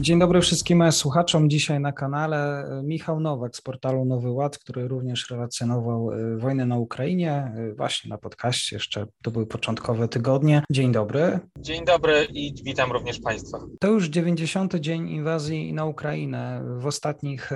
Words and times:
Dzień 0.00 0.18
dobry 0.18 0.40
wszystkim 0.40 0.92
słuchaczom. 0.92 1.50
Dzisiaj 1.50 1.80
na 1.80 1.92
kanale 1.92 2.68
Michał 2.84 3.20
Nowak 3.20 3.56
z 3.56 3.60
portalu 3.60 4.04
Nowy 4.04 4.30
Ład, 4.30 4.58
który 4.58 4.88
również 4.88 5.30
relacjonował 5.30 6.12
e, 6.12 6.36
wojnę 6.36 6.66
na 6.66 6.78
Ukrainie, 6.78 7.32
e, 7.32 7.74
właśnie 7.74 8.10
na 8.10 8.18
podcaście. 8.18 8.76
Jeszcze 8.76 9.06
to 9.22 9.30
były 9.30 9.46
początkowe 9.46 10.08
tygodnie. 10.08 10.62
Dzień 10.70 10.92
dobry. 10.92 11.38
Dzień 11.58 11.84
dobry 11.84 12.26
i 12.32 12.54
witam 12.64 12.92
również 12.92 13.20
Państwa. 13.20 13.58
To 13.80 13.88
już 13.88 14.08
90. 14.08 14.74
dzień 14.74 15.08
inwazji 15.08 15.72
na 15.72 15.84
Ukrainę. 15.84 16.64
W 16.78 16.86
ostatnich 16.86 17.50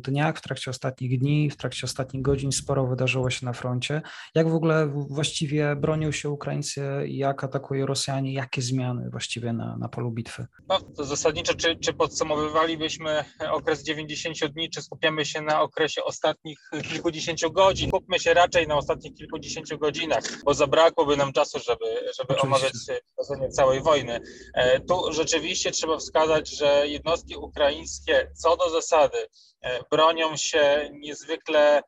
dniach, 0.00 0.38
w 0.38 0.42
trakcie 0.42 0.70
ostatnich 0.70 1.20
dni, 1.20 1.50
w 1.50 1.56
trakcie 1.56 1.84
ostatnich 1.84 2.22
godzin 2.22 2.52
sporo 2.52 2.86
wydarzyło 2.86 3.30
się 3.30 3.46
na 3.46 3.52
froncie. 3.52 4.02
Jak 4.34 4.48
w 4.48 4.54
ogóle 4.54 4.86
właściwie 5.10 5.76
bronią 5.76 6.12
się 6.12 6.30
Ukraińcy, 6.30 6.82
jak 7.08 7.44
atakują 7.44 7.86
Rosjanie, 7.86 8.32
jakie 8.32 8.62
zmiany 8.62 9.10
właściwie 9.10 9.52
na, 9.52 9.76
na 9.76 9.88
polu 9.88 10.10
bitwy? 10.10 10.46
No, 10.68 10.80
to 10.96 11.04
zasadniczo, 11.04 11.54
czy 11.54 11.73
czy 11.80 11.92
podsumowywalibyśmy 11.92 13.24
okres 13.50 13.82
90 13.82 14.46
dni, 14.46 14.70
czy 14.70 14.82
skupiamy 14.82 15.24
się 15.24 15.40
na 15.40 15.62
okresie 15.62 16.04
ostatnich 16.04 16.58
kilkudziesięciu 16.90 17.52
godzin? 17.52 17.88
Skupmy 17.88 18.18
się 18.18 18.34
raczej 18.34 18.66
na 18.68 18.76
ostatnich 18.76 19.14
kilkudziesięciu 19.14 19.78
godzinach, 19.78 20.24
bo 20.44 20.54
zabrakłoby 20.54 21.16
nam 21.16 21.32
czasu, 21.32 21.58
żeby, 21.58 22.12
żeby 22.18 22.40
omawiać 22.40 22.72
ocenie 23.16 23.48
całej 23.48 23.80
wojny. 23.80 24.20
E, 24.54 24.80
tu 24.80 25.12
rzeczywiście 25.12 25.70
trzeba 25.70 25.98
wskazać, 25.98 26.58
że 26.58 26.88
jednostki 26.88 27.36
ukraińskie 27.36 28.30
co 28.42 28.56
do 28.56 28.70
zasady 28.70 29.18
e, 29.62 29.80
bronią 29.90 30.36
się 30.36 30.90
niezwykle 30.92 31.82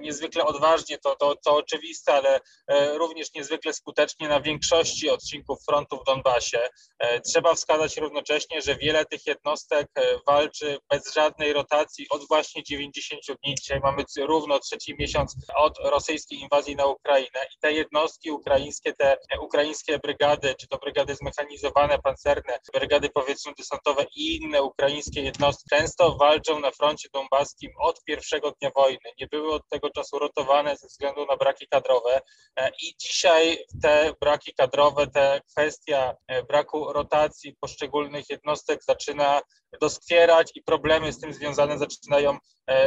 niezwykle 0.00 0.44
odważnie, 0.44 0.98
to, 0.98 1.16
to, 1.16 1.36
to 1.44 1.56
oczywiste, 1.56 2.14
ale 2.14 2.40
e, 2.66 2.98
również 2.98 3.34
niezwykle 3.34 3.72
skutecznie 3.72 4.28
na 4.28 4.40
większości 4.40 5.10
odcinków 5.10 5.58
frontu 5.68 5.96
w 5.96 6.04
Donbasie. 6.04 6.68
E, 6.98 7.20
trzeba 7.20 7.54
wskazać 7.54 7.96
równocześnie, 7.96 8.62
że 8.62 8.76
wiele 8.76 9.04
tych 9.04 9.26
jednostek 9.26 9.86
walczy 10.26 10.78
bez 10.90 11.14
żadnej 11.14 11.52
rotacji 11.52 12.06
od 12.10 12.28
właśnie 12.28 12.62
90 12.62 13.22
dni. 13.26 13.54
Dzisiaj 13.54 13.80
mamy 13.80 14.04
równo 14.18 14.58
trzeci 14.58 14.94
miesiąc 14.98 15.36
od 15.56 15.78
rosyjskiej 15.78 16.40
inwazji 16.40 16.76
na 16.76 16.86
Ukrainę 16.86 17.46
i 17.56 17.58
te 17.60 17.72
jednostki 17.72 18.30
ukraińskie, 18.30 18.92
te 18.92 19.16
ukraińskie 19.40 19.98
brygady, 19.98 20.54
czy 20.54 20.68
to 20.68 20.78
brygady 20.78 21.14
zmechanizowane, 21.14 21.98
pancerne, 21.98 22.58
brygady 22.74 23.08
powietrzno-desantowe 23.08 24.06
i 24.16 24.36
inne 24.36 24.62
ukraińskie 24.62 25.22
jednostki 25.22 25.62
często 25.70 26.16
walczą 26.16 26.60
na 26.60 26.70
froncie 26.70 27.08
donbaskim 27.12 27.70
od 27.78 28.04
pierwszego 28.04 28.52
dnia 28.60 28.70
wojny. 28.74 29.10
Nie 29.20 29.26
były 29.26 29.54
od 29.62 29.68
tego 29.68 29.90
czasu 29.90 30.18
rotowane 30.18 30.76
ze 30.76 30.86
względu 30.86 31.26
na 31.26 31.36
braki 31.36 31.66
kadrowe. 31.68 32.20
E, 32.56 32.70
i 32.82 32.94
dzisiaj 32.98 33.58
te 33.82 34.14
braki 34.20 34.54
kadrowe, 34.54 35.06
te 35.06 35.40
kwestia 35.50 36.14
e, 36.26 36.42
braku 36.42 36.92
rotacji 36.92 37.56
poszczególnych 37.60 38.30
jednostek 38.30 38.84
zaczyna 38.84 39.40
doskwierać 39.80 40.52
i 40.54 40.62
problemy 40.62 41.12
z 41.12 41.20
tym 41.20 41.32
związane 41.32 41.78
zaczynają, 41.78 42.38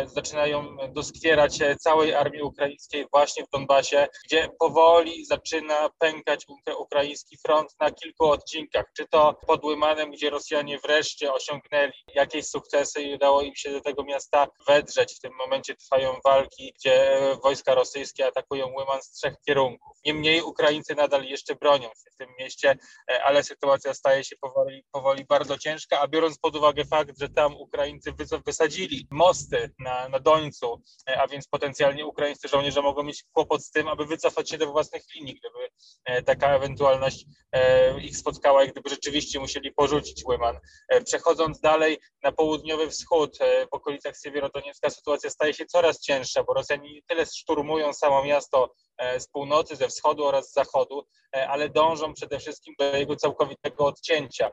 zaczynają 0.05 0.77
doskwierać 0.93 1.59
całej 1.79 2.13
armii 2.13 2.41
ukraińskiej 2.41 3.05
właśnie 3.11 3.43
w 3.45 3.49
Donbasie, 3.49 4.07
gdzie 4.25 4.49
powoli 4.59 5.25
zaczyna 5.25 5.89
pękać 5.99 6.45
ukraiński 6.79 7.37
front 7.45 7.75
na 7.79 7.91
kilku 7.91 8.25
odcinkach, 8.25 8.85
czy 8.97 9.07
to 9.07 9.35
pod 9.47 9.63
Lymanem, 9.63 10.11
gdzie 10.11 10.29
Rosjanie 10.29 10.79
wreszcie 10.79 11.33
osiągnęli 11.33 11.91
jakieś 12.15 12.47
sukcesy 12.47 13.01
i 13.01 13.15
udało 13.15 13.41
im 13.41 13.55
się 13.55 13.71
do 13.71 13.81
tego 13.81 14.03
miasta 14.03 14.47
wedrzeć. 14.67 15.15
W 15.15 15.19
tym 15.19 15.33
momencie 15.35 15.75
trwają 15.75 16.19
walki, 16.25 16.73
gdzie 16.79 17.19
wojska 17.43 17.75
rosyjskie 17.75 18.27
atakują 18.27 18.67
Lyman 18.79 19.01
z 19.01 19.11
trzech 19.11 19.35
kierunków. 19.47 19.97
Niemniej 20.05 20.41
Ukraińcy 20.41 20.95
nadal 20.95 21.23
jeszcze 21.23 21.55
bronią 21.55 21.87
się 21.87 22.11
w 22.13 22.17
tym 22.17 22.29
mieście, 22.39 22.77
e, 23.11 23.23
ale 23.23 23.43
sytuacja 23.43 23.93
staje 23.93 24.23
się 24.23 24.35
powoli, 24.41 24.83
powoli 24.91 25.25
bardzo 25.25 25.57
ciężka, 25.57 25.99
a 25.99 26.07
biorąc 26.07 26.37
pod 26.37 26.55
uwagę 26.55 26.85
fakt, 26.85 27.19
że 27.19 27.29
tam 27.29 27.55
Ukraińcy 27.55 28.13
wysadzili 28.45 29.07
mosty 29.11 29.64
na, 29.79 30.09
na 30.09 30.19
Dońcu, 30.19 30.81
e, 31.09 31.21
a 31.21 31.27
więc 31.27 31.47
potencjalnie 31.47 32.05
ukraińscy 32.05 32.47
żołnierze 32.47 32.81
mogą 32.81 33.03
mieć 33.03 33.23
kłopot 33.33 33.63
z 33.63 33.71
tym, 33.71 33.87
aby 33.87 34.05
wycofać 34.05 34.49
się 34.49 34.57
do 34.57 34.71
własnych 34.71 35.03
linii, 35.15 35.39
gdyby 35.39 35.69
e, 36.05 36.23
taka 36.23 36.55
ewentualność 36.55 37.25
e, 37.51 38.01
ich 38.01 38.17
spotkała 38.17 38.63
i 38.63 38.67
gdyby 38.67 38.89
rzeczywiście 38.89 39.39
musieli 39.39 39.71
porzucić 39.71 40.25
Łyman. 40.25 40.59
Przechodząc 41.05 41.59
dalej 41.59 41.97
na 42.23 42.31
południowy 42.31 42.89
wschód, 42.89 43.37
w 43.71 43.73
okolicach 43.73 44.15
Siewierodoniecka 44.23 44.89
sytuacja 44.89 45.29
staje 45.29 45.53
się 45.53 45.65
coraz 45.65 46.01
cięższa, 46.01 46.43
bo 46.43 46.53
Rosjanie 46.53 46.93
nie 46.93 47.01
tyle 47.01 47.25
szturmują 47.25 47.93
samo 47.93 48.23
miasto 48.23 48.73
z 49.19 49.27
północy, 49.27 49.75
ze 49.75 49.87
wschodu 49.87 50.25
oraz 50.25 50.49
z 50.49 50.53
zachodu, 50.53 51.07
ale 51.31 51.69
dążą 51.69 52.13
przede 52.13 52.39
wszystkim 52.39 52.75
do 52.79 52.97
jego 52.97 53.15
całkowitego 53.15 53.85
odcięcia. 53.85 54.51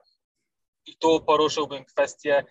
I 0.86 0.96
tu 0.96 1.20
poruszyłbym 1.20 1.84
kwestię 1.84 2.44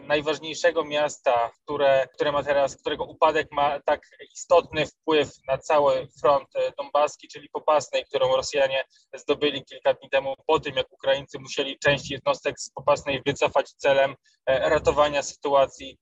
najważniejszego 0.00 0.84
miasta, 0.84 1.50
które, 1.62 2.08
które 2.14 2.32
ma 2.32 2.42
teraz, 2.42 2.76
którego 2.76 3.04
upadek 3.04 3.48
ma 3.52 3.80
tak 3.80 4.00
istotny 4.34 4.86
wpływ 4.86 5.30
na 5.48 5.58
cały 5.58 6.08
front 6.20 6.48
e, 6.56 6.72
donbaski, 6.78 7.28
czyli 7.28 7.48
Popasnej, 7.48 8.04
którą 8.04 8.36
Rosjanie 8.36 8.84
zdobyli 9.14 9.64
kilka 9.64 9.94
dni 9.94 10.10
temu 10.10 10.34
po 10.46 10.60
tym, 10.60 10.76
jak 10.76 10.92
Ukraińcy 10.92 11.38
musieli 11.38 11.78
część 11.78 12.10
jednostek 12.10 12.60
z 12.60 12.70
Popasnej 12.70 13.22
wycofać 13.26 13.70
celem 13.70 14.14
e, 14.46 14.68
ratowania 14.68 15.22
sytuacji 15.22 15.98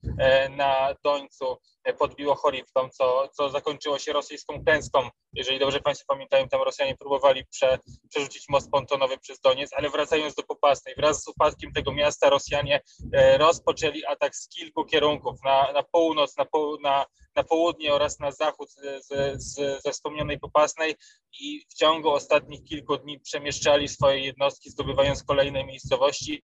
na 0.51 0.95
Dońcu 1.05 1.57
pod 1.99 2.15
Biłochorivką, 2.15 2.89
co, 2.89 3.29
co 3.29 3.51
zakończyło 3.51 3.99
się 3.99 4.13
rosyjską 4.13 4.65
klęską. 4.65 5.09
Jeżeli 5.33 5.59
dobrze 5.59 5.81
Państwo 5.81 6.05
pamiętają, 6.09 6.49
tam 6.49 6.63
Rosjanie 6.63 6.97
próbowali 6.97 7.45
prze, 7.47 7.79
przerzucić 8.11 8.45
most 8.49 8.71
pontonowy 8.71 9.19
przez 9.19 9.41
Doniec, 9.41 9.71
ale 9.73 9.91
wracając 9.91 10.35
do 10.35 10.43
Popasnej, 10.43 10.95
wraz 10.95 11.23
z 11.23 11.29
upadkiem 11.29 11.73
tego 11.73 11.93
miasta 11.93 12.31
Rosjanie 12.31 12.81
e, 13.13 13.39
rozpoczęli 13.63 14.05
atak 14.05 14.37
z 14.37 14.49
kilku 14.49 14.85
kierunków, 14.85 15.43
na, 15.45 15.73
na 15.73 15.83
północ, 15.83 16.37
na, 16.37 16.45
po, 16.45 16.77
na, 16.83 17.07
na 17.37 17.45
południe 17.45 17.95
oraz 17.95 18.21
na 18.21 18.33
zachód 18.33 18.71
z, 18.71 19.07
z, 19.35 19.83
ze 19.83 19.93
wspomnianej 19.93 20.39
Popasnej 20.39 20.95
i 21.41 21.61
w 21.71 21.75
ciągu 21.75 22.11
ostatnich 22.11 22.65
kilku 22.65 22.97
dni 22.97 23.21
przemieszczali 23.21 23.89
swoje 23.89 24.19
jednostki, 24.19 24.71
zdobywając 24.71 25.25
kolejne 25.25 25.65
miejscowości, 25.65 26.43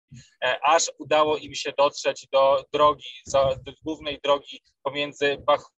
e, 0.44 0.60
aż 0.64 0.92
udało 0.98 1.38
im 1.38 1.56
się 1.56 1.74
dotrzeć 1.78 2.28
do 2.32 2.66
drogi, 2.74 3.10
do 3.66 3.72
głównej 3.84 4.20
drogi 4.24 4.62
pomiędzy 4.84 5.38
Bach, 5.48 5.72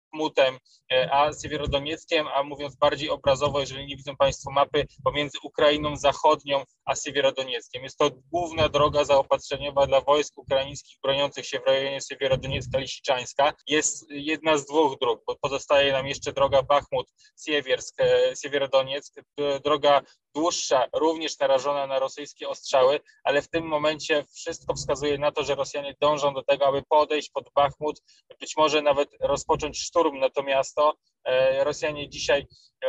e, 0.92 1.14
a 1.14 1.32
Siewierodonieckiem, 1.34 2.28
a 2.28 2.44
mówiąc 2.44 2.76
bardziej 2.76 3.10
obrazowo, 3.10 3.60
jeżeli 3.60 3.86
nie 3.86 3.98
widzą 3.98 4.16
Państwo 4.16 4.52
mapy, 4.52 4.86
pomiędzy 5.04 5.38
Ukrainą 5.44 5.96
Zachodnią 5.96 6.64
a 6.86 6.96
Siewierodonieckiem. 6.96 7.84
Jest 7.84 7.98
to 7.98 8.10
główna 8.32 8.70
droga 8.70 9.04
zaopatrzeniowa 9.04 9.88
dla 9.88 10.02
wojsk 10.02 10.38
ukraińskich 10.38 10.98
broniących 11.04 11.46
się 11.46 11.60
w 11.60 11.68
rejonie 11.68 12.00
Siewierodoniecka-Lisiczańska. 12.02 13.54
Jest 13.68 14.06
jedna 14.10 14.58
z 14.58 14.66
dwóch 14.66 15.00
dróg, 15.00 15.24
bo 15.28 15.36
pozostaje 15.36 15.92
nam 15.92 16.08
jeszcze 16.08 16.34
droga 16.34 16.62
Bachmut-Siewiersk, 16.62 17.94
e, 17.98 19.60
droga 19.60 20.02
dłuższa, 20.36 20.88
również 20.94 21.40
narażona 21.40 21.88
na 21.88 22.00
rosyjskie 22.00 22.50
ostrzały, 22.50 23.00
ale 23.24 23.42
w 23.42 23.50
tym 23.50 23.66
momencie 23.66 24.26
wszystko 24.36 24.74
wskazuje 24.74 25.18
na 25.18 25.32
to, 25.32 25.44
że 25.44 25.56
Rosjanie 25.56 25.96
dążą 26.02 26.34
do 26.34 26.44
tego, 26.44 26.68
aby 26.68 26.84
podejść 26.90 27.30
pod 27.30 27.50
Bachmut, 27.56 28.02
być 28.40 28.58
może 28.58 28.82
nawet 28.82 29.10
rozpocząć 29.20 29.80
szturm 29.80 30.20
na 30.20 30.30
to 30.30 30.44
miasto. 30.44 30.94
E, 31.26 31.64
Rosjanie 31.64 32.10
dzisiaj 32.10 32.48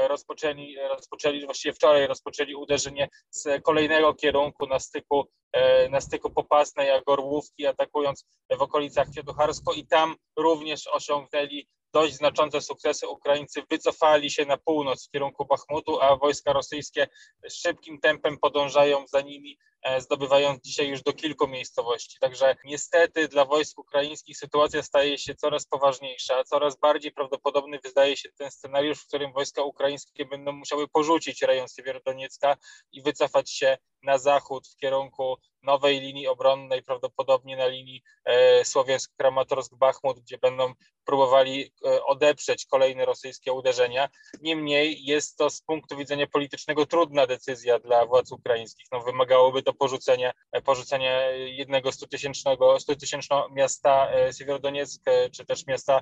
rozpoczęli, 0.09 0.77
rozpoczęli, 0.91 1.45
właściwie 1.45 1.75
wczoraj 1.75 2.07
rozpoczęli 2.07 2.55
uderzenie 2.55 3.09
z 3.31 3.63
kolejnego 3.63 4.15
kierunku 4.15 4.67
na 4.67 4.79
styku, 4.79 5.25
e, 5.53 5.89
na 5.89 6.01
styku 6.01 6.31
Popasnej, 6.31 6.91
a 6.91 7.01
Gorłówki, 7.01 7.67
atakując 7.67 8.27
w 8.59 8.63
okolicach 8.63 9.11
Kieducharsko 9.15 9.73
i 9.73 9.87
tam 9.87 10.17
również 10.37 10.87
osiągnęli 10.87 11.69
dość 11.95 12.15
znaczące 12.15 12.61
sukcesy. 12.61 13.09
Ukraińcy 13.09 13.63
wycofali 13.71 14.31
się 14.31 14.45
na 14.47 14.57
północ 14.57 15.07
w 15.07 15.11
kierunku 15.11 15.45
Bachmutu, 15.45 16.01
a 16.01 16.17
wojska 16.17 16.53
rosyjskie 16.53 17.07
szybkim 17.51 18.01
tempem 18.01 18.39
podążają 18.39 19.07
za 19.07 19.21
nimi, 19.21 19.51
e, 19.53 19.74
zdobywając 19.99 20.63
dzisiaj 20.63 20.89
już 20.89 21.03
do 21.03 21.13
kilku 21.13 21.49
miejscowości. 21.49 22.19
Także 22.21 22.57
niestety 22.65 23.29
dla 23.29 23.45
wojsk 23.45 23.79
ukraińskich 23.79 24.39
sytuacja 24.39 24.83
staje 24.83 25.19
się 25.19 25.35
coraz 25.35 25.67
poważniejsza, 25.67 26.45
coraz 26.45 26.77
bardziej 26.77 27.13
prawdopodobny 27.13 27.79
wydaje 27.85 28.17
się 28.17 28.29
ten 28.39 28.51
scenariusz, 28.51 29.01
w 29.01 29.07
którym 29.07 29.33
wojska 29.33 29.63
ukraińskie 29.63 30.25
będą 30.25 30.53
musiały 30.53 30.89
porzucić 30.89 31.43
rejon 31.43 31.69
Siewierodoniecka 31.69 32.57
i 32.93 33.03
wycofać 33.03 33.51
się 33.51 33.79
na 34.03 34.19
zachód 34.19 34.69
w 34.69 34.77
kierunku 34.77 35.37
nowej 35.63 36.01
linii 36.01 36.27
obronnej, 36.27 36.83
prawdopodobnie 36.83 37.57
na 37.57 37.67
linii 37.67 38.03
e, 38.25 38.65
Słowiańsk-Kramatorsk-Bachmut, 38.65 40.21
gdzie 40.21 40.39
będą 40.39 40.73
próbowali 41.05 41.73
e, 41.87 42.05
odeprzeć 42.05 42.67
kolejne 42.67 43.05
rosyjskie 43.05 43.53
uderzenia. 43.53 44.09
Niemniej 44.41 45.05
jest 45.05 45.37
to 45.37 45.51
z 45.51 45.63
punktu 45.63 45.97
widzenia 45.97 46.27
politycznego 46.27 46.87
trudna 46.87 47.27
decyzja 47.27 47.79
dla 47.79 48.07
władz 48.07 48.33
ukraińskich. 48.33 48.87
No, 48.93 49.01
wymagałoby 49.01 49.63
to 49.63 49.74
porzucenie, 49.75 50.33
porzucenie 50.65 51.31
jednego 51.35 51.91
100-tysięcznego 51.91 52.81
100 52.81 53.49
miasta 53.53 54.09
Siewierodonieck, 54.39 55.03
czy 55.33 55.47
też 55.47 55.67
miasta 55.67 56.01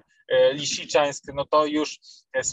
Lisiczańsk, 0.53 1.25
no 1.35 1.47
to 1.47 1.67
już 1.67 2.01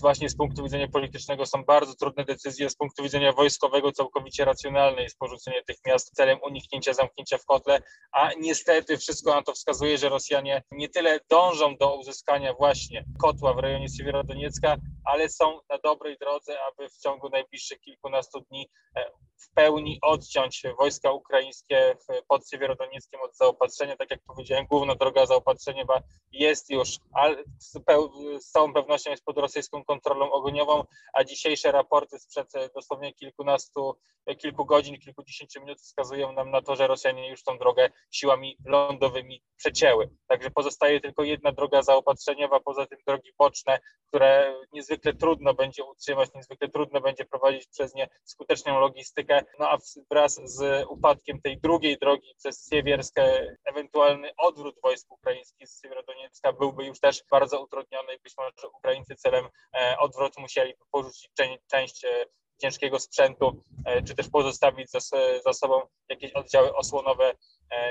właśnie 0.02 0.30
z 0.30 0.38
punktu 0.38 0.64
widzenia 0.64 0.88
politycznego 0.88 1.46
są 1.46 1.64
bardzo 1.64 1.96
trudne 1.96 2.26
decyzje, 2.26 2.70
z 2.70 2.76
punktu 2.76 3.04
widzenia 3.04 3.34
wojskowego 3.34 3.92
całkowicie 3.92 4.46
racjonalne 4.46 5.04
jest 5.04 5.18
porzucenie 5.18 5.64
tych 5.64 5.78
miast 5.86 6.16
celem 6.16 6.40
uniknięcia 6.44 6.94
zamknięcia 6.94 7.38
w 7.38 7.46
kotle, 7.46 7.82
a 8.12 8.30
niestety 8.34 8.98
wszystko 8.98 9.36
na 9.36 9.42
to 9.42 9.54
wskazuje, 9.54 9.98
że 9.98 10.10
Rosjanie 10.10 10.64
nie 10.72 10.90
tyle 10.90 11.20
dążą 11.30 11.78
do 11.78 11.96
uzyskania 11.96 12.54
właśnie 12.54 13.06
kotła 13.22 13.54
w 13.54 13.60
rejonie 13.60 13.90
Siewierodoniecka, 13.90 14.78
ale 15.06 15.30
są 15.30 15.60
na 15.70 15.78
dobrej 15.78 16.18
drodze, 16.18 16.60
aby 16.62 16.90
w 16.90 16.98
ciągu 16.98 17.30
najbliższych 17.30 17.80
kilkunastu 17.80 18.42
dni 18.42 18.70
e, 18.96 19.12
w 19.40 19.54
pełni 19.54 20.00
odciąć 20.02 20.64
wojska 20.80 21.12
ukraińskie 21.12 21.96
pod 22.28 22.50
Siewierodonieckiem 22.50 23.22
od 23.22 23.38
zaopatrzenia. 23.38 23.98
Tak 23.98 24.12
jak 24.12 24.20
powiedziałem, 24.28 24.66
główna 24.66 24.96
droga 24.96 25.26
zaopatrzeniowa 25.26 26.02
jest 26.32 26.70
już, 26.70 26.90
ale 27.14 27.44
z, 27.60 28.52
całą 28.52 28.74
pewnością 28.74 29.12
jest 29.12 29.26
pod 29.26 29.38
rosyjską 29.38 29.84
kontrolą 29.84 30.32
ogniową, 30.32 30.84
a 31.14 31.24
dzisiejsze 31.24 31.72
raporty 31.72 32.20
sprzed 32.20 32.56
e, 32.56 32.70
dosłownie 32.76 33.14
kilkunastu, 33.14 33.96
e, 34.26 34.36
kilku 34.36 34.66
godzin, 34.66 35.00
kilkudziesięciu 35.00 35.62
minut 35.62 35.80
wskazują 35.80 36.32
nam 36.32 36.52
na 36.52 36.62
to, 36.62 36.76
że 36.76 36.88
Rosjanie 36.88 37.30
już 37.30 37.44
tą 37.44 37.58
drogę 37.58 37.90
siłami 38.12 38.58
lądowymi 38.66 39.44
przecięły. 39.58 40.10
Także 40.28 40.52
pozostaje 40.52 41.02
tylko 41.02 41.24
jedna 41.24 41.52
droga 41.52 41.82
zaopatrzeniowa, 41.82 42.60
poza 42.60 42.86
tym 42.86 43.00
drogi 43.08 43.32
boczne, 43.38 43.80
które 44.08 44.56
niezwykle 44.90 45.14
trudno 45.14 45.54
będzie 45.54 45.84
utrzymać, 45.84 46.30
niezwykle 46.36 46.70
trudno 46.70 47.02
będzie 47.02 47.26
prowadzić 47.26 47.68
przez 47.68 47.96
nie 47.96 48.10
skuteczną 48.24 48.80
logistykę, 48.80 49.44
no 49.60 49.70
a 49.70 49.78
wraz 50.12 50.42
z 50.44 50.86
upadkiem 50.90 51.42
tej 51.42 51.58
drugiej 51.58 51.98
drogi 51.98 52.34
przez 52.38 52.70
Siewierskę, 52.70 53.56
ewentualny 53.66 54.32
odwrót 54.38 54.76
wojsk 54.84 55.12
ukraińskich 55.12 55.68
z 55.68 55.82
Siewierodoniecka 55.82 56.54
byłby 56.54 56.86
już 56.86 57.00
też 57.00 57.24
bardzo 57.32 57.62
utrudniony. 57.64 58.16
I 58.16 58.20
być 58.20 58.34
może 58.38 58.70
Ukraińcy 58.78 59.16
celem 59.16 59.46
e, 59.74 59.96
odwrotu 60.00 60.42
musieliby 60.42 60.84
porzucić 60.92 61.32
część 61.68 62.06
e, 62.06 62.26
ciężkiego 62.62 63.00
sprzętu, 63.00 63.64
e, 63.86 64.04
czy 64.04 64.16
też 64.16 64.30
pozostawić 64.30 64.92
za, 64.92 65.00
za 65.46 65.54
sobą 65.54 65.82
jakieś 66.10 66.34
oddziały 66.34 66.76
osłonowe 66.76 67.34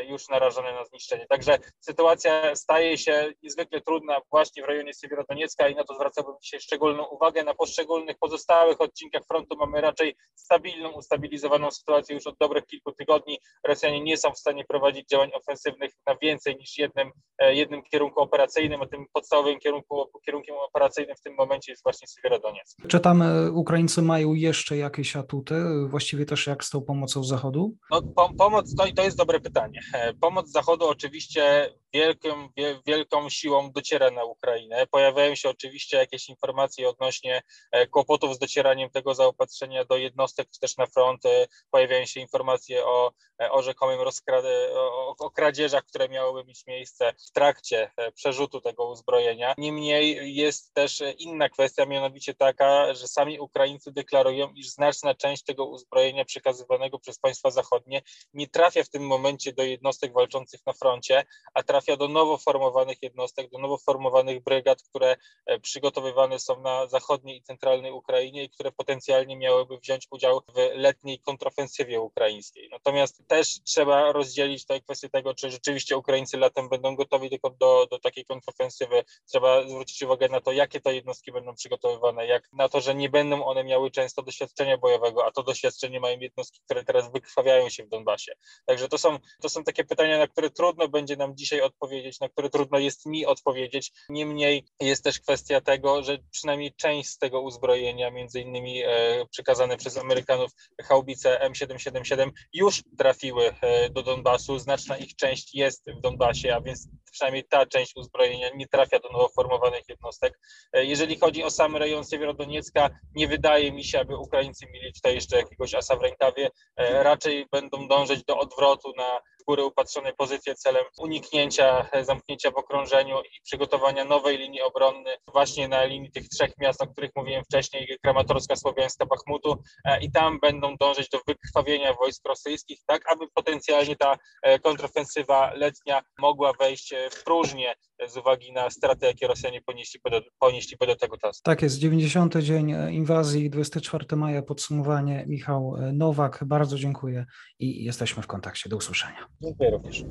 już 0.09 0.29
narażone 0.29 0.73
na 0.73 0.85
zniszczenie. 0.85 1.27
Także 1.29 1.59
sytuacja 1.81 2.57
staje 2.57 2.99
się 2.99 3.33
niezwykle 3.43 3.81
trudna 3.81 4.21
właśnie 4.31 4.63
w 4.63 4.67
rejonie 4.67 4.93
Siewierodoniecka 4.95 5.69
i 5.69 5.75
na 5.75 5.85
to 5.85 5.95
zwracałbym 5.95 6.35
dzisiaj 6.43 6.61
szczególną 6.61 7.05
uwagę. 7.05 7.45
Na 7.45 7.55
poszczególnych 7.55 8.19
pozostałych 8.19 8.81
odcinkach 8.81 9.23
frontu 9.27 9.57
mamy 9.57 9.81
raczej 9.81 10.17
stabilną, 10.35 10.91
ustabilizowaną 10.91 11.71
sytuację 11.71 12.15
już 12.15 12.27
od 12.27 12.39
dobrych 12.41 12.67
kilku 12.67 12.93
tygodni. 12.93 13.39
Rosjanie 13.67 14.01
nie 14.01 14.17
są 14.17 14.33
w 14.33 14.39
stanie 14.39 14.65
prowadzić 14.65 15.09
działań 15.09 15.31
ofensywnych 15.35 15.93
na 16.07 16.17
więcej 16.17 16.57
niż 16.57 16.79
jednym, 16.79 17.11
e, 17.39 17.55
jednym 17.55 17.83
kierunku 17.83 18.21
operacyjnym, 18.21 18.83
a 18.83 18.87
tym 18.87 19.07
podstawowym 19.13 19.59
kierunku, 19.59 20.11
kierunkiem 20.27 20.57
operacyjnym 20.57 21.17
w 21.17 21.21
tym 21.21 21.35
momencie 21.35 21.73
jest 21.73 21.83
właśnie 21.83 22.09
Siewierodonieck. 22.09 22.89
Czy 22.89 23.01
tam 23.01 23.23
e, 23.23 23.53
Ukraińcy 23.53 24.03
mają 24.03 24.35
jeszcze 24.35 24.77
jakieś 24.77 25.17
atuty, 25.17 25.55
właściwie 25.87 26.27
też 26.27 26.47
jak 26.47 26.65
z 26.65 26.71
tą 26.71 26.83
pomocą 26.83 27.25
z 27.25 27.29
Zachodu? 27.29 27.75
No, 27.91 28.03
pomoc, 28.39 28.75
to, 28.75 28.85
to 28.97 29.03
jest 29.03 29.17
dobre 29.17 29.41
pytanie 29.41 29.68
pytanie. 29.69 30.09
E, 30.11 30.15
pomoc 30.15 30.51
Zachodu 30.51 30.89
oczywiście 30.89 31.75
wielką, 31.93 32.49
wielką 32.87 33.31
siłą 33.31 33.73
dociera 33.73 34.11
na 34.11 34.25
Ukrainę. 34.25 34.87
Pojawiają 34.87 35.35
się 35.35 35.49
oczywiście 35.49 35.97
jakieś 35.97 36.29
informacje 36.29 36.89
odnośnie 36.89 37.43
e, 37.73 37.87
kłopotów 37.87 38.35
z 38.35 38.39
docieraniem 38.39 38.91
tego 38.91 39.15
zaopatrzenia 39.15 39.85
do 39.85 39.97
jednostek, 39.97 40.49
czy 40.51 40.61
też 40.61 40.77
na 40.77 40.87
front. 40.87 41.27
E, 41.27 41.47
pojawiają 41.71 42.07
się 42.07 42.21
informacje 42.21 42.87
o, 42.87 43.13
o 43.51 43.63
rzekomym 43.63 44.01
rozkradzie, 44.01 44.69
o, 44.75 45.17
o 45.19 45.31
kradzieżach, 45.31 45.85
które 45.85 46.09
miałyby 46.09 46.49
mieć 46.49 46.67
miejsce 46.67 47.15
w 47.29 47.33
trakcie 47.33 47.91
przerzutu 48.15 48.61
tego 48.61 48.91
uzbrojenia. 48.91 49.55
Niemniej 49.59 50.37
jest 50.37 50.75
też 50.75 51.03
inna 51.19 51.49
kwestia, 51.49 51.87
mianowicie 51.87 52.35
taka, 52.35 52.95
że 52.95 53.09
sami 53.09 53.41
Ukraińcy 53.41 53.93
deklarują, 53.93 54.53
iż 54.53 54.69
znaczna 54.69 55.15
część 55.15 55.45
tego 55.45 55.65
uzbrojenia 55.65 56.25
przekazywanego 56.25 56.99
przez 56.99 57.19
państwa 57.19 57.51
zachodnie 57.51 58.03
nie 58.35 58.49
trafia 58.49 58.85
w 58.85 58.89
tym 58.89 59.07
momencie 59.07 59.53
do 59.53 59.63
jednostek 59.63 60.13
walczących 60.13 60.67
na 60.67 60.73
froncie, 60.73 61.25
a 61.55 61.63
trafia 61.63 61.78
do 61.97 62.09
nowo 62.09 62.39
formowanych 62.39 63.03
jednostek, 63.03 63.51
do 63.51 63.59
nowo 63.59 63.79
formowanych 63.79 64.43
brygad, 64.43 64.83
które 64.83 65.17
e, 65.47 65.61
przygotowywane 65.61 66.39
są 66.39 66.61
na 66.61 66.87
zachodniej 66.87 67.37
i 67.37 67.43
centralnej 67.43 67.93
Ukrainie 67.93 68.45
i 68.45 68.51
które 68.51 68.73
potencjalnie 68.73 69.37
miałyby 69.37 69.79
wziąć 69.79 70.07
udział 70.11 70.41
w 70.41 70.57
letniej 70.75 71.19
kontrofensywie 71.19 72.01
ukraińskiej. 72.01 72.69
Natomiast 72.73 73.29
też 73.29 73.63
trzeba 73.65 74.13
rozdzielić 74.13 74.67
tę 74.67 74.81
kwestię 74.81 75.09
tego, 75.09 75.35
czy 75.35 75.51
rzeczywiście 75.51 75.97
Ukraińcy 75.97 76.37
latem 76.39 76.69
będą 76.69 76.97
gotowi 76.97 77.31
do, 77.31 77.51
do, 77.51 77.87
do 77.91 77.99
takiej 77.99 78.25
kontrofensywy. 78.25 79.05
Trzeba 79.27 79.69
zwrócić 79.69 80.03
uwagę 80.03 80.29
na 80.29 80.41
to, 80.41 80.53
jakie 80.53 80.81
te 80.81 80.95
jednostki 80.95 81.33
będą 81.33 81.55
przygotowywane, 81.55 82.27
jak 82.27 82.49
na 82.53 82.69
to, 82.69 82.81
że 82.81 82.95
nie 82.95 83.09
będą 83.09 83.45
one 83.45 83.65
miały 83.65 83.91
często 83.91 84.23
doświadczenia 84.23 84.79
bojowego, 84.79 85.27
a 85.27 85.31
to 85.31 85.43
doświadczenie 85.43 86.01
mają 86.01 86.19
jednostki, 86.19 86.61
które 86.65 86.85
teraz 86.85 87.13
wykrwawiają 87.13 87.69
się 87.69 87.85
w 87.85 87.89
Donbasie. 87.89 88.33
Także 88.67 88.89
to 88.89 88.99
są, 88.99 89.19
to 89.43 89.49
są 89.49 89.65
takie 89.65 89.85
pytania, 89.85 90.19
na 90.19 90.27
które 90.27 90.51
trudno 90.51 90.89
będzie 90.89 91.17
nam 91.17 91.37
dzisiaj 91.37 91.61
odpowiedzieć, 91.69 92.21
na 92.21 92.29
które 92.29 92.51
trudno 92.51 92.79
jest 92.79 93.07
mi 93.07 93.27
odpowiedzieć. 93.27 93.93
Niemniej 94.09 94.65
jest 94.81 95.05
też 95.05 95.21
kwestia 95.21 95.61
tego, 95.61 96.03
że 96.03 96.19
przynajmniej 96.31 96.75
część 96.75 97.11
z 97.11 97.19
tego 97.19 97.41
uzbrojenia, 97.41 98.11
między 98.11 98.41
innymi 98.41 98.83
e, 98.83 98.89
przekazane 99.31 99.77
przez 99.77 99.97
Amerykanów 99.97 100.51
haubice 100.83 101.51
M777 101.51 102.31
już 102.53 102.83
trafiły 102.99 103.55
e, 103.61 103.91
do 103.91 104.03
Donbasu. 104.03 104.59
Znaczna 104.59 104.97
ich 104.97 105.17
część 105.17 105.55
jest 105.55 105.91
w 105.91 106.01
Donbasie, 106.01 106.55
a 106.55 106.61
więc 106.61 106.89
przynajmniej 107.13 107.45
ta 107.45 107.67
część 107.67 107.97
uzbrojenia 107.97 108.49
nie 108.55 108.69
trafia 108.69 108.99
do 108.99 109.09
nowo 109.09 109.29
formowanych 109.29 109.89
jednostek. 109.89 110.39
E, 110.73 110.85
jeżeli 110.85 111.19
chodzi 111.19 111.45
o 111.45 111.51
sam 111.51 111.77
rejon 111.77 112.05
Siewierodoniecka, 112.05 112.91
nie 113.15 113.29
wydaje 113.29 113.73
mi 113.73 113.85
się, 113.85 114.01
aby 114.01 114.17
Ukraińcy 114.17 114.67
mieli 114.67 114.93
tutaj 114.93 115.15
jeszcze 115.15 115.37
jakiegoś 115.37 115.75
asa 115.75 115.97
w 115.97 116.03
rękawie. 116.03 116.51
Raczej 116.79 117.47
będą 117.53 117.89
dążyć 117.89 118.25
do 118.25 118.39
odwrotu 118.39 118.93
na 118.97 119.21
góry 119.49 119.65
upatrzone 119.65 120.13
pozycje 120.13 120.55
celem 120.55 120.85
uniknięcia 120.99 121.89
zamknięcia 122.03 122.51
w 122.51 122.57
okrążeniu 122.57 123.17
i 123.21 123.41
przygotowania 123.45 124.05
nowej 124.05 124.39
linii 124.39 124.63
obronnej 124.63 125.17
właśnie 125.33 125.69
na 125.69 125.85
linii 125.85 126.11
tych 126.11 126.29
trzech 126.29 126.51
miast, 126.59 126.83
o 126.83 126.87
których 126.87 127.11
mówiłem 127.17 127.45
wcześniej, 127.45 127.99
Kramatorska, 128.03 128.57
Słowiańska, 128.57 129.07
Bachmutu 129.07 129.63
e, 129.85 130.01
i 130.01 130.13
tam 130.13 130.41
będą 130.41 130.77
dążyć 130.77 131.09
do 131.09 131.19
wykrwawienia 131.27 131.95
wojsk 131.95 132.29
rosyjskich, 132.29 132.79
tak 132.87 133.13
aby 133.13 133.25
potencjalnie 133.35 133.97
ta 133.97 134.17
e, 134.43 134.59
kontrofensywa 134.59 135.53
letnia 135.55 136.03
mogła 136.19 136.53
wejść 136.53 136.95
w 137.11 137.25
próżnię 137.25 137.75
z 138.07 138.17
uwagi 138.17 138.53
na 138.53 138.71
straty, 138.71 139.07
jakie 139.07 139.27
Rosjanie 139.27 139.61
ponieśli 139.63 140.01
do, 140.11 140.21
ponieśli 140.39 140.77
do 140.87 140.97
tego 140.97 141.19
czasu. 141.19 141.41
Tak 141.45 141.63
jest, 141.63 141.79
90. 141.79 142.37
dzień 142.37 142.75
inwazji, 142.91 143.51
24 143.51 144.17
maja 144.17 144.43
podsumowanie. 144.43 145.25
Michał 145.27 145.75
Nowak, 145.93 146.45
bardzo 146.47 146.79
dziękuję 146.79 147.27
i 147.59 147.85
jesteśmy 147.85 148.23
w 148.23 148.27
kontakcie. 148.27 148.69
Do 148.69 148.77
usłyszenia. 148.77 149.27
Dziękuję 149.43 149.71
również. 149.71 150.05